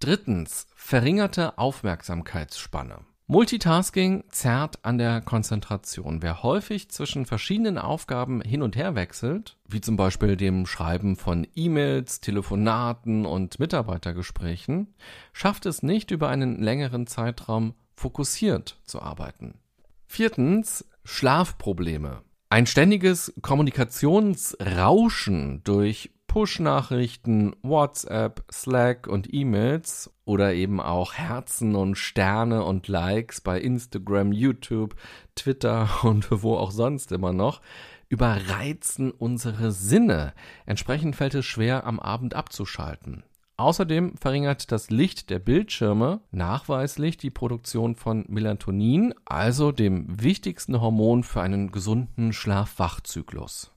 Drittens. 0.00 0.66
Verringerte 0.74 1.58
Aufmerksamkeitsspanne. 1.58 3.04
Multitasking 3.28 4.22
zerrt 4.30 4.84
an 4.84 4.98
der 4.98 5.20
Konzentration. 5.20 6.22
Wer 6.22 6.44
häufig 6.44 6.90
zwischen 6.90 7.26
verschiedenen 7.26 7.76
Aufgaben 7.76 8.40
hin 8.40 8.62
und 8.62 8.76
her 8.76 8.94
wechselt, 8.94 9.56
wie 9.66 9.80
zum 9.80 9.96
Beispiel 9.96 10.36
dem 10.36 10.64
Schreiben 10.64 11.16
von 11.16 11.44
E-Mails, 11.56 12.20
Telefonaten 12.20 13.26
und 13.26 13.58
Mitarbeitergesprächen, 13.58 14.94
schafft 15.32 15.66
es 15.66 15.82
nicht 15.82 16.12
über 16.12 16.28
einen 16.28 16.62
längeren 16.62 17.08
Zeitraum 17.08 17.74
fokussiert 17.96 18.78
zu 18.84 19.02
arbeiten. 19.02 19.58
Viertens, 20.06 20.84
Schlafprobleme. 21.02 22.22
Ein 22.48 22.66
ständiges 22.66 23.34
Kommunikationsrauschen 23.42 25.64
durch 25.64 26.12
Push-Nachrichten, 26.36 27.56
WhatsApp, 27.62 28.44
Slack 28.52 29.06
und 29.06 29.32
E-Mails 29.32 30.10
oder 30.26 30.52
eben 30.52 30.82
auch 30.82 31.14
Herzen 31.14 31.74
und 31.74 31.96
Sterne 31.96 32.62
und 32.62 32.88
Likes 32.88 33.40
bei 33.40 33.58
Instagram, 33.58 34.32
YouTube, 34.32 34.96
Twitter 35.34 35.88
und 36.02 36.28
wo 36.42 36.58
auch 36.58 36.72
sonst 36.72 37.10
immer 37.10 37.32
noch 37.32 37.62
überreizen 38.10 39.12
unsere 39.12 39.72
Sinne. 39.72 40.34
Entsprechend 40.66 41.16
fällt 41.16 41.34
es 41.34 41.46
schwer, 41.46 41.86
am 41.86 41.98
Abend 41.98 42.34
abzuschalten. 42.34 43.24
Außerdem 43.56 44.18
verringert 44.18 44.70
das 44.70 44.90
Licht 44.90 45.30
der 45.30 45.38
Bildschirme 45.38 46.20
nachweislich 46.32 47.16
die 47.16 47.30
Produktion 47.30 47.96
von 47.96 48.26
Melatonin, 48.28 49.14
also 49.24 49.72
dem 49.72 50.22
wichtigsten 50.22 50.82
Hormon 50.82 51.22
für 51.22 51.40
einen 51.40 51.72
gesunden 51.72 52.34
Schlaf-Wach-Zyklus. 52.34 53.70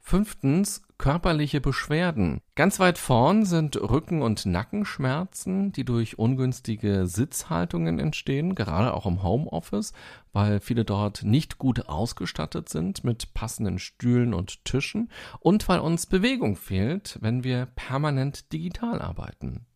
Fünftens 0.00 0.82
körperliche 1.04 1.60
Beschwerden. 1.60 2.40
Ganz 2.54 2.80
weit 2.80 2.96
vorn 2.96 3.44
sind 3.44 3.76
Rücken- 3.76 4.22
und 4.22 4.46
Nackenschmerzen, 4.46 5.70
die 5.70 5.84
durch 5.84 6.18
ungünstige 6.18 7.06
Sitzhaltungen 7.06 7.98
entstehen, 7.98 8.54
gerade 8.54 8.94
auch 8.94 9.04
im 9.04 9.22
Homeoffice, 9.22 9.92
weil 10.32 10.60
viele 10.60 10.86
dort 10.86 11.22
nicht 11.22 11.58
gut 11.58 11.90
ausgestattet 11.90 12.70
sind 12.70 13.04
mit 13.04 13.34
passenden 13.34 13.78
Stühlen 13.78 14.32
und 14.32 14.64
Tischen 14.64 15.10
und 15.40 15.68
weil 15.68 15.80
uns 15.80 16.06
Bewegung 16.06 16.56
fehlt, 16.56 17.18
wenn 17.20 17.44
wir 17.44 17.66
permanent 17.66 18.50
digital 18.54 19.02
arbeiten. 19.02 19.66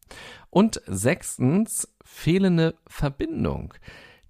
Und 0.48 0.80
sechstens 0.86 1.94
fehlende 2.02 2.74
Verbindung. 2.86 3.74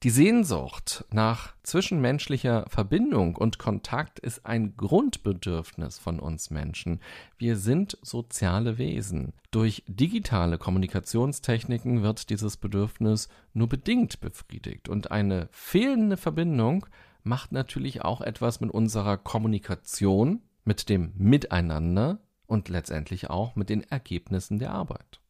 Die 0.05 0.11
Sehnsucht 0.11 1.05
nach 1.11 1.55
zwischenmenschlicher 1.65 2.67
Verbindung 2.69 3.35
und 3.35 3.59
Kontakt 3.59 4.21
ist 4.21 4.47
ein 4.47 4.77
Grundbedürfnis 4.77 5.99
von 5.99 6.21
uns 6.21 6.51
Menschen. 6.51 7.01
Wir 7.37 7.57
sind 7.57 7.99
soziale 8.03 8.79
Wesen. 8.79 9.33
Durch 9.51 9.83
digitale 9.89 10.57
Kommunikationstechniken 10.57 12.05
wird 12.05 12.31
dieses 12.31 12.57
Bedürfnis 12.59 13.29
nur 13.55 13.69
bedingt 13.69 14.21
befriedigt 14.21 14.89
und 14.89 15.11
eine 15.11 15.49
fehlende 15.51 16.17
Verbindung 16.17 16.87
macht 17.25 17.51
natürlich 17.51 18.03
auch 18.03 18.21
etwas 18.21 18.61
mit 18.61 18.71
unserer 18.71 19.17
Kommunikation, 19.17 20.43
mit 20.65 20.89
dem 20.91 21.13
Miteinander 21.17 22.21
und 22.47 22.69
letztendlich 22.69 23.31
auch 23.31 23.57
mit 23.57 23.69
den 23.69 23.83
Ergebnissen 23.83 24.61
der 24.61 24.71
Arbeit. 24.71 25.21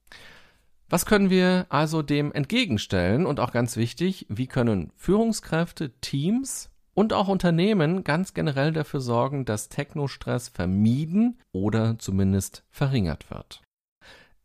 Was 0.91 1.05
können 1.05 1.29
wir 1.29 1.67
also 1.69 2.01
dem 2.01 2.33
entgegenstellen? 2.33 3.27
Und 3.27 3.41
auch 3.41 3.53
ganz 3.53 3.77
wichtig, 3.77 4.27
wie 4.31 4.47
können 4.47 4.91
Führungskräfte, 4.97 5.91
Teams 6.01 6.71
und 6.95 7.13
auch 7.13 7.29
Unternehmen 7.29 8.05
ganz 8.05 8.33
generell 8.33 8.73
dafür 8.73 9.01
sorgen, 9.01 9.45
dass 9.45 9.69
Technostress 9.69 10.49
vermieden 10.49 11.39
oder 11.53 11.99
zumindest 11.99 12.65
verringert 12.71 13.31
wird? 13.31 13.63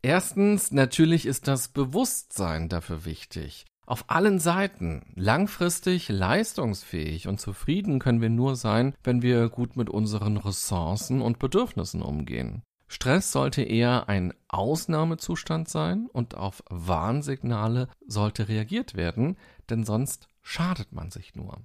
Erstens, 0.01 0.71
natürlich 0.71 1.25
ist 1.25 1.47
das 1.47 1.69
Bewusstsein 1.69 2.67
dafür 2.67 3.05
wichtig. 3.05 3.65
Auf 3.85 4.05
allen 4.07 4.39
Seiten. 4.39 5.13
Langfristig 5.15 6.09
leistungsfähig 6.09 7.29
und 7.29 7.39
zufrieden 7.39 7.99
können 7.99 8.21
wir 8.21 8.29
nur 8.29 8.57
sein, 8.57 8.95
wenn 9.03 9.21
wir 9.21 9.47
gut 9.47 9.77
mit 9.77 9.89
unseren 9.89 10.35
Ressourcen 10.35 11.21
und 11.21 11.39
Bedürfnissen 11.39 12.01
umgehen. 12.01 12.63
Stress 12.93 13.31
sollte 13.31 13.63
eher 13.63 14.07
ein 14.07 14.35
Ausnahmezustand 14.49 15.67
sein 15.67 16.07
und 16.13 16.35
auf 16.35 16.63
Warnsignale 16.69 17.87
sollte 18.05 18.47
reagiert 18.47 18.93
werden, 18.93 19.35
denn 19.71 19.83
sonst 19.83 20.27
schadet 20.43 20.91
man 20.91 21.09
sich 21.09 21.33
nur. 21.33 21.57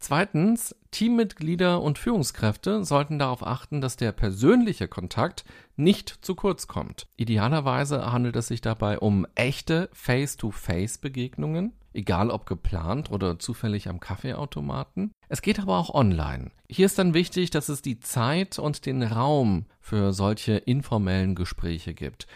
Zweitens, 0.00 0.74
Teammitglieder 0.90 1.80
und 1.80 1.98
Führungskräfte 1.98 2.84
sollten 2.84 3.20
darauf 3.20 3.46
achten, 3.46 3.80
dass 3.80 3.96
der 3.96 4.10
persönliche 4.10 4.88
Kontakt 4.88 5.44
nicht 5.76 6.18
zu 6.20 6.34
kurz 6.34 6.66
kommt. 6.66 7.06
Idealerweise 7.16 8.10
handelt 8.10 8.34
es 8.34 8.48
sich 8.48 8.60
dabei 8.60 8.98
um 8.98 9.28
echte 9.36 9.88
Face-to-Face-Begegnungen, 9.92 11.74
egal 11.92 12.30
ob 12.30 12.46
geplant 12.46 13.10
oder 13.10 13.38
zufällig 13.38 13.88
am 13.88 14.00
Kaffeeautomaten. 14.00 15.12
Es 15.28 15.42
geht 15.42 15.60
aber 15.60 15.78
auch 15.78 15.94
online. 15.94 16.50
Hier 16.68 16.86
ist 16.86 16.98
dann 16.98 17.14
wichtig, 17.14 17.50
dass 17.50 17.68
es 17.68 17.82
die 17.82 18.00
Zeit 18.00 18.58
und 18.58 18.86
den 18.86 19.02
Raum 19.02 19.66
für 19.80 20.12
solche 20.12 20.56
informellen 20.56 21.34
Gespräche 21.34 21.94
gibt 21.94 22.26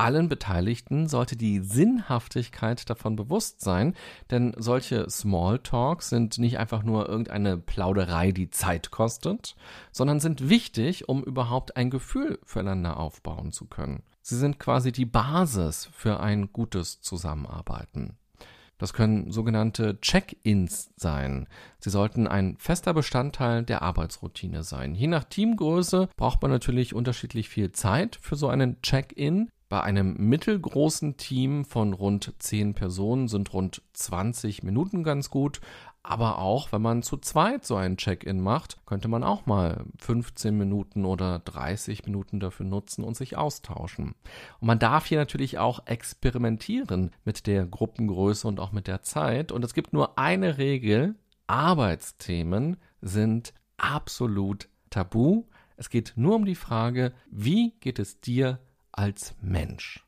allen 0.00 0.28
Beteiligten 0.28 1.08
sollte 1.08 1.36
die 1.36 1.60
Sinnhaftigkeit 1.60 2.88
davon 2.88 3.16
bewusst 3.16 3.60
sein, 3.60 3.94
denn 4.30 4.54
solche 4.56 5.08
Smalltalks 5.10 6.08
sind 6.08 6.38
nicht 6.38 6.58
einfach 6.58 6.82
nur 6.82 7.08
irgendeine 7.08 7.58
Plauderei, 7.58 8.32
die 8.32 8.50
Zeit 8.50 8.90
kostet, 8.90 9.56
sondern 9.92 10.18
sind 10.18 10.48
wichtig, 10.48 11.08
um 11.08 11.22
überhaupt 11.22 11.76
ein 11.76 11.90
Gefühl 11.90 12.38
füreinander 12.44 12.98
aufbauen 12.98 13.52
zu 13.52 13.66
können. 13.66 14.02
Sie 14.22 14.36
sind 14.36 14.58
quasi 14.58 14.92
die 14.92 15.06
Basis 15.06 15.88
für 15.92 16.20
ein 16.20 16.52
gutes 16.52 17.00
Zusammenarbeiten. 17.00 18.16
Das 18.80 18.94
können 18.94 19.30
sogenannte 19.30 20.00
Check-ins 20.00 20.90
sein. 20.96 21.46
Sie 21.80 21.90
sollten 21.90 22.26
ein 22.26 22.56
fester 22.58 22.94
Bestandteil 22.94 23.62
der 23.62 23.82
Arbeitsroutine 23.82 24.62
sein. 24.62 24.94
Je 24.94 25.06
nach 25.06 25.24
Teamgröße 25.24 26.08
braucht 26.16 26.40
man 26.40 26.50
natürlich 26.50 26.94
unterschiedlich 26.94 27.50
viel 27.50 27.72
Zeit 27.72 28.18
für 28.22 28.36
so 28.36 28.48
einen 28.48 28.80
Check-in. 28.80 29.50
Bei 29.68 29.82
einem 29.82 30.16
mittelgroßen 30.16 31.18
Team 31.18 31.66
von 31.66 31.92
rund 31.92 32.32
10 32.38 32.72
Personen 32.72 33.28
sind 33.28 33.52
rund 33.52 33.82
20 33.92 34.62
Minuten 34.62 35.04
ganz 35.04 35.28
gut. 35.28 35.60
Aber 36.02 36.38
auch 36.38 36.72
wenn 36.72 36.80
man 36.80 37.02
zu 37.02 37.18
zweit 37.18 37.66
so 37.66 37.76
ein 37.76 37.98
Check-in 37.98 38.40
macht, 38.40 38.78
könnte 38.86 39.08
man 39.08 39.22
auch 39.22 39.44
mal 39.44 39.84
15 39.98 40.56
Minuten 40.56 41.04
oder 41.04 41.40
30 41.40 42.06
Minuten 42.06 42.40
dafür 42.40 42.64
nutzen 42.64 43.04
und 43.04 43.16
sich 43.16 43.36
austauschen. 43.36 44.14
Und 44.60 44.66
man 44.66 44.78
darf 44.78 45.06
hier 45.06 45.18
natürlich 45.18 45.58
auch 45.58 45.86
experimentieren 45.86 47.10
mit 47.24 47.46
der 47.46 47.66
Gruppengröße 47.66 48.48
und 48.48 48.60
auch 48.60 48.72
mit 48.72 48.86
der 48.86 49.02
Zeit. 49.02 49.52
Und 49.52 49.62
es 49.62 49.74
gibt 49.74 49.92
nur 49.92 50.18
eine 50.18 50.56
Regel. 50.56 51.16
Arbeitsthemen 51.46 52.78
sind 53.02 53.52
absolut 53.76 54.68
tabu. 54.88 55.44
Es 55.76 55.90
geht 55.90 56.14
nur 56.16 56.36
um 56.36 56.46
die 56.46 56.54
Frage, 56.54 57.12
wie 57.30 57.72
geht 57.80 57.98
es 57.98 58.20
dir 58.20 58.58
als 58.90 59.34
Mensch. 59.42 60.04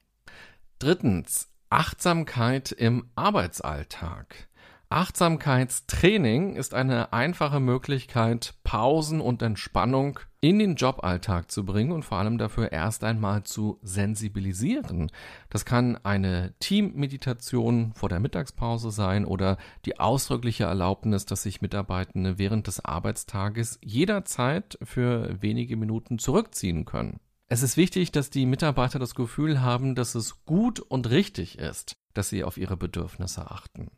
Drittens, 0.78 1.48
Achtsamkeit 1.68 2.72
im 2.72 3.10
Arbeitsalltag. 3.14 4.48
Achtsamkeitstraining 4.92 6.54
ist 6.54 6.74
eine 6.74 7.14
einfache 7.14 7.60
Möglichkeit, 7.60 8.52
Pausen 8.62 9.22
und 9.22 9.40
Entspannung 9.40 10.20
in 10.42 10.58
den 10.58 10.74
Joballtag 10.74 11.50
zu 11.50 11.64
bringen 11.64 11.92
und 11.92 12.04
vor 12.04 12.18
allem 12.18 12.36
dafür 12.36 12.72
erst 12.72 13.02
einmal 13.02 13.42
zu 13.44 13.78
sensibilisieren. 13.80 15.10
Das 15.48 15.64
kann 15.64 15.96
eine 16.04 16.52
Teammeditation 16.60 17.94
vor 17.94 18.10
der 18.10 18.20
Mittagspause 18.20 18.90
sein 18.90 19.24
oder 19.24 19.56
die 19.86 19.98
ausdrückliche 19.98 20.64
Erlaubnis, 20.64 21.24
dass 21.24 21.44
sich 21.44 21.62
Mitarbeitende 21.62 22.36
während 22.36 22.66
des 22.66 22.84
Arbeitstages 22.84 23.78
jederzeit 23.82 24.78
für 24.82 25.40
wenige 25.40 25.78
Minuten 25.78 26.18
zurückziehen 26.18 26.84
können. 26.84 27.18
Es 27.48 27.62
ist 27.62 27.78
wichtig, 27.78 28.12
dass 28.12 28.28
die 28.28 28.44
Mitarbeiter 28.44 28.98
das 28.98 29.14
Gefühl 29.14 29.62
haben, 29.62 29.94
dass 29.94 30.14
es 30.14 30.44
gut 30.44 30.80
und 30.80 31.08
richtig 31.08 31.58
ist, 31.58 31.94
dass 32.12 32.28
sie 32.28 32.44
auf 32.44 32.58
ihre 32.58 32.76
Bedürfnisse 32.76 33.50
achten. 33.50 33.90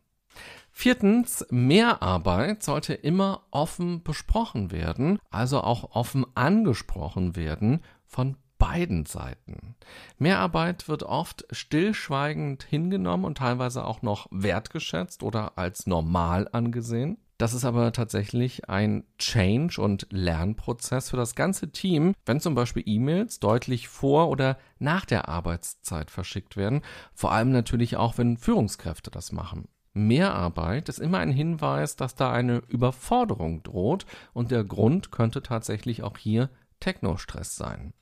Viertens, 0.71 1.45
Mehrarbeit 1.49 2.63
sollte 2.63 2.93
immer 2.93 3.43
offen 3.51 4.03
besprochen 4.03 4.71
werden, 4.71 5.19
also 5.29 5.61
auch 5.61 5.95
offen 5.95 6.25
angesprochen 6.35 7.35
werden 7.35 7.81
von 8.05 8.37
beiden 8.57 9.05
Seiten. 9.05 9.75
Mehrarbeit 10.17 10.87
wird 10.87 11.03
oft 11.03 11.45
stillschweigend 11.51 12.63
hingenommen 12.63 13.25
und 13.25 13.37
teilweise 13.37 13.85
auch 13.85 14.01
noch 14.01 14.27
wertgeschätzt 14.31 15.23
oder 15.23 15.57
als 15.57 15.87
normal 15.87 16.49
angesehen. 16.51 17.17
Das 17.37 17.53
ist 17.53 17.65
aber 17.65 17.91
tatsächlich 17.91 18.69
ein 18.69 19.03
Change- 19.17 19.81
und 19.81 20.07
Lernprozess 20.09 21.09
für 21.09 21.17
das 21.17 21.35
ganze 21.35 21.69
Team, 21.69 22.13
wenn 22.25 22.39
zum 22.39 22.55
Beispiel 22.55 22.83
E-Mails 22.85 23.41
deutlich 23.41 23.89
vor 23.89 24.29
oder 24.29 24.57
nach 24.79 25.03
der 25.03 25.27
Arbeitszeit 25.27 26.11
verschickt 26.11 26.55
werden. 26.55 26.81
Vor 27.13 27.33
allem 27.33 27.51
natürlich 27.51 27.97
auch, 27.97 28.17
wenn 28.17 28.37
Führungskräfte 28.37 29.11
das 29.11 29.33
machen. 29.33 29.67
Mehrarbeit 29.95 30.89
ist 30.89 30.99
immer 30.99 31.19
ein 31.19 31.31
Hinweis, 31.31 31.95
dass 31.95 32.15
da 32.15 32.31
eine 32.31 32.57
Überforderung 32.67 33.63
droht 33.63 34.05
und 34.33 34.51
der 34.51 34.65
Grund 34.65 35.09
könnte 35.09 35.41
tatsächlich 35.41 36.03
auch 36.03 36.17
hier 36.17 36.49
Technostress 36.81 37.55
sein. 37.55 37.93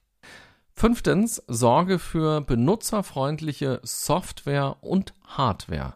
Fünftens, 0.73 1.43
Sorge 1.47 1.99
für 1.99 2.41
benutzerfreundliche 2.41 3.79
Software 3.83 4.77
und 4.81 5.13
Hardware. 5.27 5.93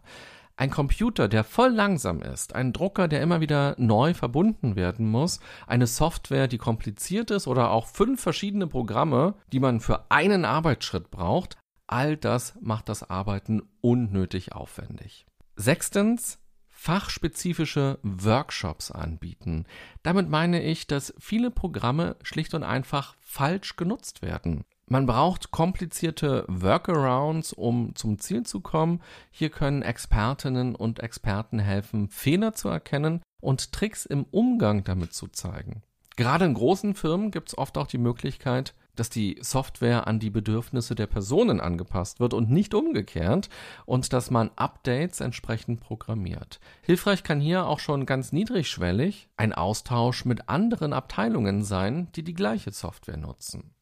Ein 0.56 0.70
Computer, 0.70 1.28
der 1.28 1.42
voll 1.42 1.70
langsam 1.70 2.22
ist, 2.22 2.54
ein 2.54 2.72
Drucker, 2.72 3.08
der 3.08 3.20
immer 3.20 3.40
wieder 3.40 3.74
neu 3.78 4.14
verbunden 4.14 4.76
werden 4.76 5.08
muss, 5.08 5.40
eine 5.66 5.88
Software, 5.88 6.46
die 6.46 6.58
kompliziert 6.58 7.32
ist 7.32 7.48
oder 7.48 7.70
auch 7.70 7.86
fünf 7.86 8.20
verschiedene 8.20 8.68
Programme, 8.68 9.34
die 9.52 9.60
man 9.60 9.80
für 9.80 10.10
einen 10.10 10.44
Arbeitsschritt 10.44 11.10
braucht, 11.10 11.58
all 11.88 12.16
das 12.16 12.54
macht 12.60 12.88
das 12.88 13.08
Arbeiten 13.08 13.62
unnötig 13.80 14.52
aufwendig. 14.52 15.27
Sechstens, 15.60 16.38
fachspezifische 16.68 17.98
Workshops 18.04 18.92
anbieten. 18.92 19.66
Damit 20.04 20.28
meine 20.28 20.62
ich, 20.62 20.86
dass 20.86 21.12
viele 21.18 21.50
Programme 21.50 22.14
schlicht 22.22 22.54
und 22.54 22.62
einfach 22.62 23.16
falsch 23.18 23.74
genutzt 23.74 24.22
werden. 24.22 24.64
Man 24.86 25.06
braucht 25.06 25.50
komplizierte 25.50 26.44
Workarounds, 26.46 27.52
um 27.52 27.96
zum 27.96 28.20
Ziel 28.20 28.44
zu 28.44 28.60
kommen. 28.60 29.02
Hier 29.32 29.50
können 29.50 29.82
Expertinnen 29.82 30.76
und 30.76 31.00
Experten 31.00 31.58
helfen, 31.58 32.08
Fehler 32.08 32.54
zu 32.54 32.68
erkennen 32.68 33.20
und 33.40 33.72
Tricks 33.72 34.06
im 34.06 34.26
Umgang 34.30 34.84
damit 34.84 35.12
zu 35.12 35.26
zeigen. 35.26 35.82
Gerade 36.14 36.44
in 36.44 36.54
großen 36.54 36.94
Firmen 36.94 37.32
gibt 37.32 37.48
es 37.48 37.58
oft 37.58 37.76
auch 37.78 37.88
die 37.88 37.98
Möglichkeit, 37.98 38.74
dass 38.98 39.10
die 39.10 39.38
Software 39.40 40.06
an 40.06 40.18
die 40.18 40.30
Bedürfnisse 40.30 40.94
der 40.94 41.06
Personen 41.06 41.60
angepasst 41.60 42.20
wird 42.20 42.34
und 42.34 42.50
nicht 42.50 42.74
umgekehrt 42.74 43.48
und 43.86 44.12
dass 44.12 44.30
man 44.30 44.50
Updates 44.56 45.20
entsprechend 45.20 45.80
programmiert. 45.80 46.60
Hilfreich 46.82 47.22
kann 47.22 47.40
hier 47.40 47.66
auch 47.66 47.78
schon 47.78 48.06
ganz 48.06 48.32
niedrigschwellig 48.32 49.28
ein 49.36 49.52
Austausch 49.52 50.24
mit 50.24 50.48
anderen 50.48 50.92
Abteilungen 50.92 51.62
sein, 51.62 52.08
die 52.16 52.24
die 52.24 52.34
gleiche 52.34 52.72
Software 52.72 53.16
nutzen. 53.16 53.74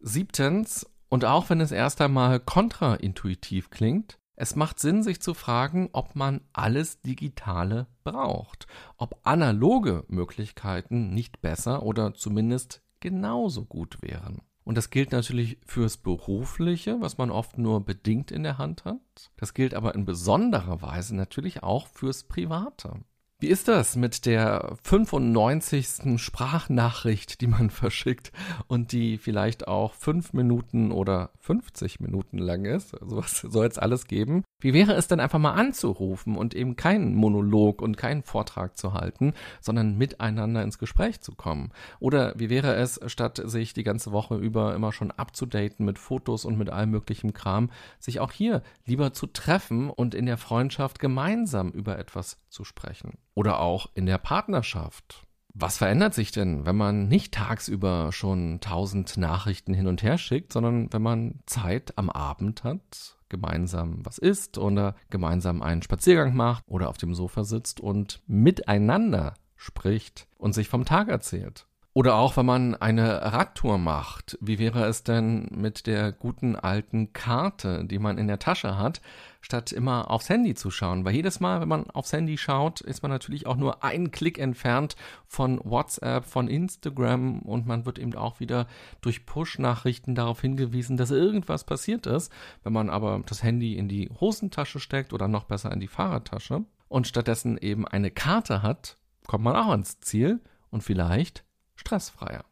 Siebtens, 0.00 0.86
und 1.08 1.24
auch 1.24 1.48
wenn 1.48 1.60
es 1.60 1.72
erst 1.72 2.00
einmal 2.00 2.40
kontraintuitiv 2.40 3.70
klingt, 3.70 4.18
es 4.36 4.56
macht 4.56 4.80
Sinn, 4.80 5.02
sich 5.02 5.20
zu 5.22 5.32
fragen, 5.32 5.88
ob 5.92 6.16
man 6.16 6.40
alles 6.52 7.00
Digitale 7.02 7.86
braucht, 8.02 8.66
ob 8.96 9.20
analoge 9.22 10.04
Möglichkeiten 10.08 11.14
nicht 11.14 11.40
besser 11.40 11.84
oder 11.84 12.14
zumindest 12.14 12.82
genauso 13.04 13.66
gut 13.66 14.00
wären. 14.00 14.40
Und 14.64 14.78
das 14.78 14.88
gilt 14.88 15.12
natürlich 15.12 15.58
fürs 15.66 15.98
Berufliche, 15.98 17.02
was 17.02 17.18
man 17.18 17.30
oft 17.30 17.58
nur 17.58 17.84
bedingt 17.84 18.30
in 18.30 18.42
der 18.42 18.56
Hand 18.56 18.86
hat. 18.86 19.30
Das 19.36 19.52
gilt 19.52 19.74
aber 19.74 19.94
in 19.94 20.06
besonderer 20.06 20.80
Weise 20.80 21.14
natürlich 21.14 21.62
auch 21.62 21.86
fürs 21.86 22.24
Private. 22.24 23.00
Wie 23.44 23.50
ist 23.50 23.68
das 23.68 23.94
mit 23.94 24.24
der 24.24 24.74
95. 24.84 26.18
Sprachnachricht, 26.18 27.42
die 27.42 27.46
man 27.46 27.68
verschickt 27.70 28.32
und 28.68 28.92
die 28.92 29.18
vielleicht 29.18 29.68
auch 29.68 29.92
fünf 29.92 30.32
Minuten 30.32 30.90
oder 30.90 31.28
50 31.40 32.00
Minuten 32.00 32.38
lang 32.38 32.64
ist? 32.64 32.98
Also 33.02 33.18
was 33.18 33.40
soll 33.40 33.66
es 33.66 33.76
alles 33.76 34.06
geben? 34.06 34.44
Wie 34.60 34.72
wäre 34.72 34.94
es 34.94 35.08
denn 35.08 35.20
einfach 35.20 35.38
mal 35.38 35.52
anzurufen 35.52 36.38
und 36.38 36.54
eben 36.54 36.74
keinen 36.74 37.14
Monolog 37.14 37.82
und 37.82 37.98
keinen 37.98 38.22
Vortrag 38.22 38.78
zu 38.78 38.94
halten, 38.94 39.34
sondern 39.60 39.98
miteinander 39.98 40.62
ins 40.62 40.78
Gespräch 40.78 41.20
zu 41.20 41.34
kommen? 41.34 41.70
Oder 42.00 42.32
wie 42.38 42.48
wäre 42.48 42.74
es, 42.76 42.98
statt 43.08 43.42
sich 43.44 43.74
die 43.74 43.84
ganze 43.84 44.10
Woche 44.10 44.36
über 44.36 44.74
immer 44.74 44.90
schon 44.90 45.10
abzudaten 45.10 45.84
mit 45.84 45.98
Fotos 45.98 46.46
und 46.46 46.56
mit 46.56 46.70
allem 46.70 46.92
möglichen 46.92 47.34
Kram, 47.34 47.68
sich 47.98 48.20
auch 48.20 48.32
hier 48.32 48.62
lieber 48.86 49.12
zu 49.12 49.26
treffen 49.26 49.90
und 49.90 50.14
in 50.14 50.24
der 50.24 50.38
Freundschaft 50.38 50.98
gemeinsam 50.98 51.70
über 51.72 51.98
etwas 51.98 52.38
zu 52.48 52.64
sprechen? 52.64 53.18
Oder 53.34 53.60
auch 53.60 53.88
in 53.94 54.06
der 54.06 54.18
Partnerschaft. 54.18 55.26
Was 55.56 55.78
verändert 55.78 56.14
sich 56.14 56.32
denn, 56.32 56.66
wenn 56.66 56.74
man 56.74 57.06
nicht 57.06 57.32
tagsüber 57.32 58.10
schon 58.10 58.58
tausend 58.60 59.16
Nachrichten 59.16 59.72
hin 59.72 59.86
und 59.86 60.02
her 60.02 60.18
schickt, 60.18 60.52
sondern 60.52 60.92
wenn 60.92 61.02
man 61.02 61.40
Zeit 61.46 61.96
am 61.96 62.10
Abend 62.10 62.64
hat, 62.64 63.16
gemeinsam 63.28 64.04
was 64.04 64.18
isst 64.18 64.58
oder 64.58 64.96
gemeinsam 65.10 65.62
einen 65.62 65.82
Spaziergang 65.82 66.34
macht 66.34 66.64
oder 66.66 66.88
auf 66.88 66.96
dem 66.96 67.14
Sofa 67.14 67.44
sitzt 67.44 67.80
und 67.80 68.20
miteinander 68.26 69.34
spricht 69.54 70.26
und 70.38 70.54
sich 70.54 70.68
vom 70.68 70.84
Tag 70.84 71.08
erzählt. 71.08 71.68
Oder 71.96 72.16
auch, 72.16 72.36
wenn 72.36 72.44
man 72.44 72.74
eine 72.74 73.22
Radtour 73.22 73.78
macht. 73.78 74.36
Wie 74.40 74.58
wäre 74.58 74.84
es 74.86 75.04
denn 75.04 75.46
mit 75.52 75.86
der 75.86 76.10
guten 76.10 76.56
alten 76.56 77.12
Karte, 77.12 77.84
die 77.84 78.00
man 78.00 78.18
in 78.18 78.26
der 78.26 78.40
Tasche 78.40 78.76
hat, 78.76 79.00
statt 79.40 79.70
immer 79.70 80.10
aufs 80.10 80.28
Handy 80.28 80.56
zu 80.56 80.72
schauen? 80.72 81.04
Weil 81.04 81.14
jedes 81.14 81.38
Mal, 81.38 81.60
wenn 81.60 81.68
man 81.68 81.88
aufs 81.90 82.12
Handy 82.12 82.36
schaut, 82.36 82.80
ist 82.80 83.02
man 83.02 83.12
natürlich 83.12 83.46
auch 83.46 83.54
nur 83.54 83.84
einen 83.84 84.10
Klick 84.10 84.40
entfernt 84.40 84.96
von 85.28 85.60
WhatsApp, 85.62 86.24
von 86.24 86.48
Instagram 86.48 87.38
und 87.42 87.68
man 87.68 87.86
wird 87.86 88.00
eben 88.00 88.16
auch 88.16 88.40
wieder 88.40 88.66
durch 89.00 89.24
Push-Nachrichten 89.24 90.16
darauf 90.16 90.40
hingewiesen, 90.40 90.96
dass 90.96 91.12
irgendwas 91.12 91.62
passiert 91.62 92.08
ist. 92.08 92.32
Wenn 92.64 92.72
man 92.72 92.90
aber 92.90 93.22
das 93.24 93.44
Handy 93.44 93.76
in 93.76 93.86
die 93.86 94.10
Hosentasche 94.20 94.80
steckt 94.80 95.12
oder 95.12 95.28
noch 95.28 95.44
besser 95.44 95.70
in 95.70 95.78
die 95.78 95.86
Fahrradtasche 95.86 96.64
und 96.88 97.06
stattdessen 97.06 97.56
eben 97.56 97.86
eine 97.86 98.10
Karte 98.10 98.62
hat, 98.62 98.96
kommt 99.28 99.44
man 99.44 99.54
auch 99.54 99.68
ans 99.68 100.00
Ziel 100.00 100.40
und 100.70 100.82
vielleicht 100.82 101.44
stressfreier. 101.76 102.44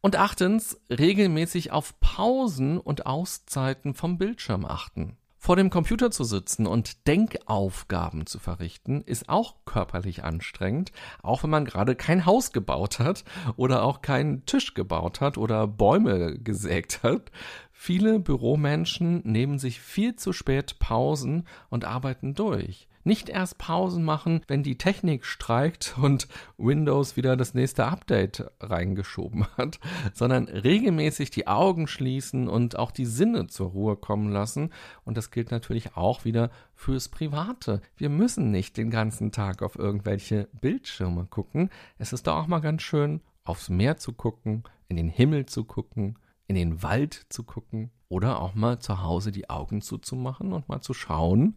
Und 0.00 0.16
achtens, 0.16 0.80
regelmäßig 0.90 1.72
auf 1.72 1.98
Pausen 2.00 2.78
und 2.78 3.06
Auszeiten 3.06 3.94
vom 3.94 4.18
Bildschirm 4.18 4.64
achten. 4.64 5.16
Vor 5.46 5.54
dem 5.54 5.70
Computer 5.70 6.10
zu 6.10 6.24
sitzen 6.24 6.66
und 6.66 7.06
Denkaufgaben 7.06 8.26
zu 8.26 8.40
verrichten, 8.40 9.02
ist 9.02 9.28
auch 9.28 9.54
körperlich 9.64 10.24
anstrengend, 10.24 10.90
auch 11.22 11.44
wenn 11.44 11.50
man 11.50 11.64
gerade 11.64 11.94
kein 11.94 12.26
Haus 12.26 12.50
gebaut 12.50 12.98
hat 12.98 13.24
oder 13.56 13.84
auch 13.84 14.02
keinen 14.02 14.44
Tisch 14.44 14.74
gebaut 14.74 15.20
hat 15.20 15.38
oder 15.38 15.68
Bäume 15.68 16.36
gesägt 16.36 17.04
hat. 17.04 17.30
Viele 17.70 18.18
Büromenschen 18.18 19.22
nehmen 19.24 19.60
sich 19.60 19.80
viel 19.80 20.16
zu 20.16 20.32
spät 20.32 20.80
Pausen 20.80 21.46
und 21.68 21.84
arbeiten 21.84 22.34
durch. 22.34 22.88
Nicht 23.06 23.28
erst 23.28 23.58
Pausen 23.58 24.02
machen, 24.02 24.40
wenn 24.48 24.64
die 24.64 24.78
Technik 24.78 25.24
streikt 25.24 25.94
und 26.02 26.26
Windows 26.58 27.16
wieder 27.16 27.36
das 27.36 27.54
nächste 27.54 27.86
Update 27.86 28.50
reingeschoben 28.58 29.46
hat, 29.56 29.78
sondern 30.12 30.48
regelmäßig 30.48 31.30
die 31.30 31.46
Augen 31.46 31.86
schließen 31.86 32.48
und 32.48 32.76
auch 32.76 32.90
die 32.90 33.06
Sinne 33.06 33.46
zur 33.46 33.68
Ruhe 33.70 33.94
kommen 33.94 34.32
lassen. 34.32 34.72
Und 35.04 35.16
das 35.16 35.30
gilt 35.30 35.52
natürlich 35.52 35.96
auch 35.96 36.24
wieder 36.24 36.50
fürs 36.74 37.08
Private. 37.08 37.80
Wir 37.96 38.08
müssen 38.08 38.50
nicht 38.50 38.76
den 38.76 38.90
ganzen 38.90 39.30
Tag 39.30 39.62
auf 39.62 39.78
irgendwelche 39.78 40.48
Bildschirme 40.60 41.26
gucken. 41.26 41.70
Es 41.98 42.12
ist 42.12 42.26
doch 42.26 42.34
auch 42.34 42.48
mal 42.48 42.58
ganz 42.58 42.82
schön, 42.82 43.20
aufs 43.44 43.68
Meer 43.68 43.98
zu 43.98 44.14
gucken, 44.14 44.64
in 44.88 44.96
den 44.96 45.10
Himmel 45.10 45.46
zu 45.46 45.62
gucken, 45.62 46.18
in 46.48 46.56
den 46.56 46.82
Wald 46.82 47.26
zu 47.28 47.44
gucken 47.44 47.92
oder 48.08 48.40
auch 48.40 48.54
mal 48.54 48.78
zu 48.78 49.02
Hause 49.02 49.32
die 49.32 49.50
Augen 49.50 49.82
zuzumachen 49.82 50.52
und 50.52 50.68
mal 50.68 50.80
zu 50.80 50.94
schauen, 50.94 51.56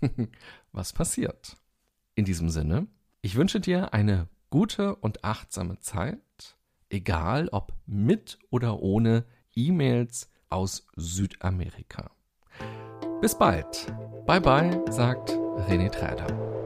was 0.72 0.92
passiert. 0.92 1.56
In 2.14 2.24
diesem 2.24 2.50
Sinne, 2.50 2.86
ich 3.22 3.36
wünsche 3.36 3.60
dir 3.60 3.92
eine 3.94 4.28
gute 4.50 4.96
und 4.96 5.24
achtsame 5.24 5.78
Zeit, 5.80 6.56
egal 6.88 7.48
ob 7.52 7.72
mit 7.86 8.38
oder 8.50 8.80
ohne 8.80 9.24
E-Mails 9.54 10.28
aus 10.48 10.86
Südamerika. 10.96 12.10
Bis 13.20 13.36
bald. 13.36 13.86
Bye 14.26 14.40
bye, 14.40 14.84
sagt 14.90 15.30
René 15.30 15.90
Träder. 15.90 16.59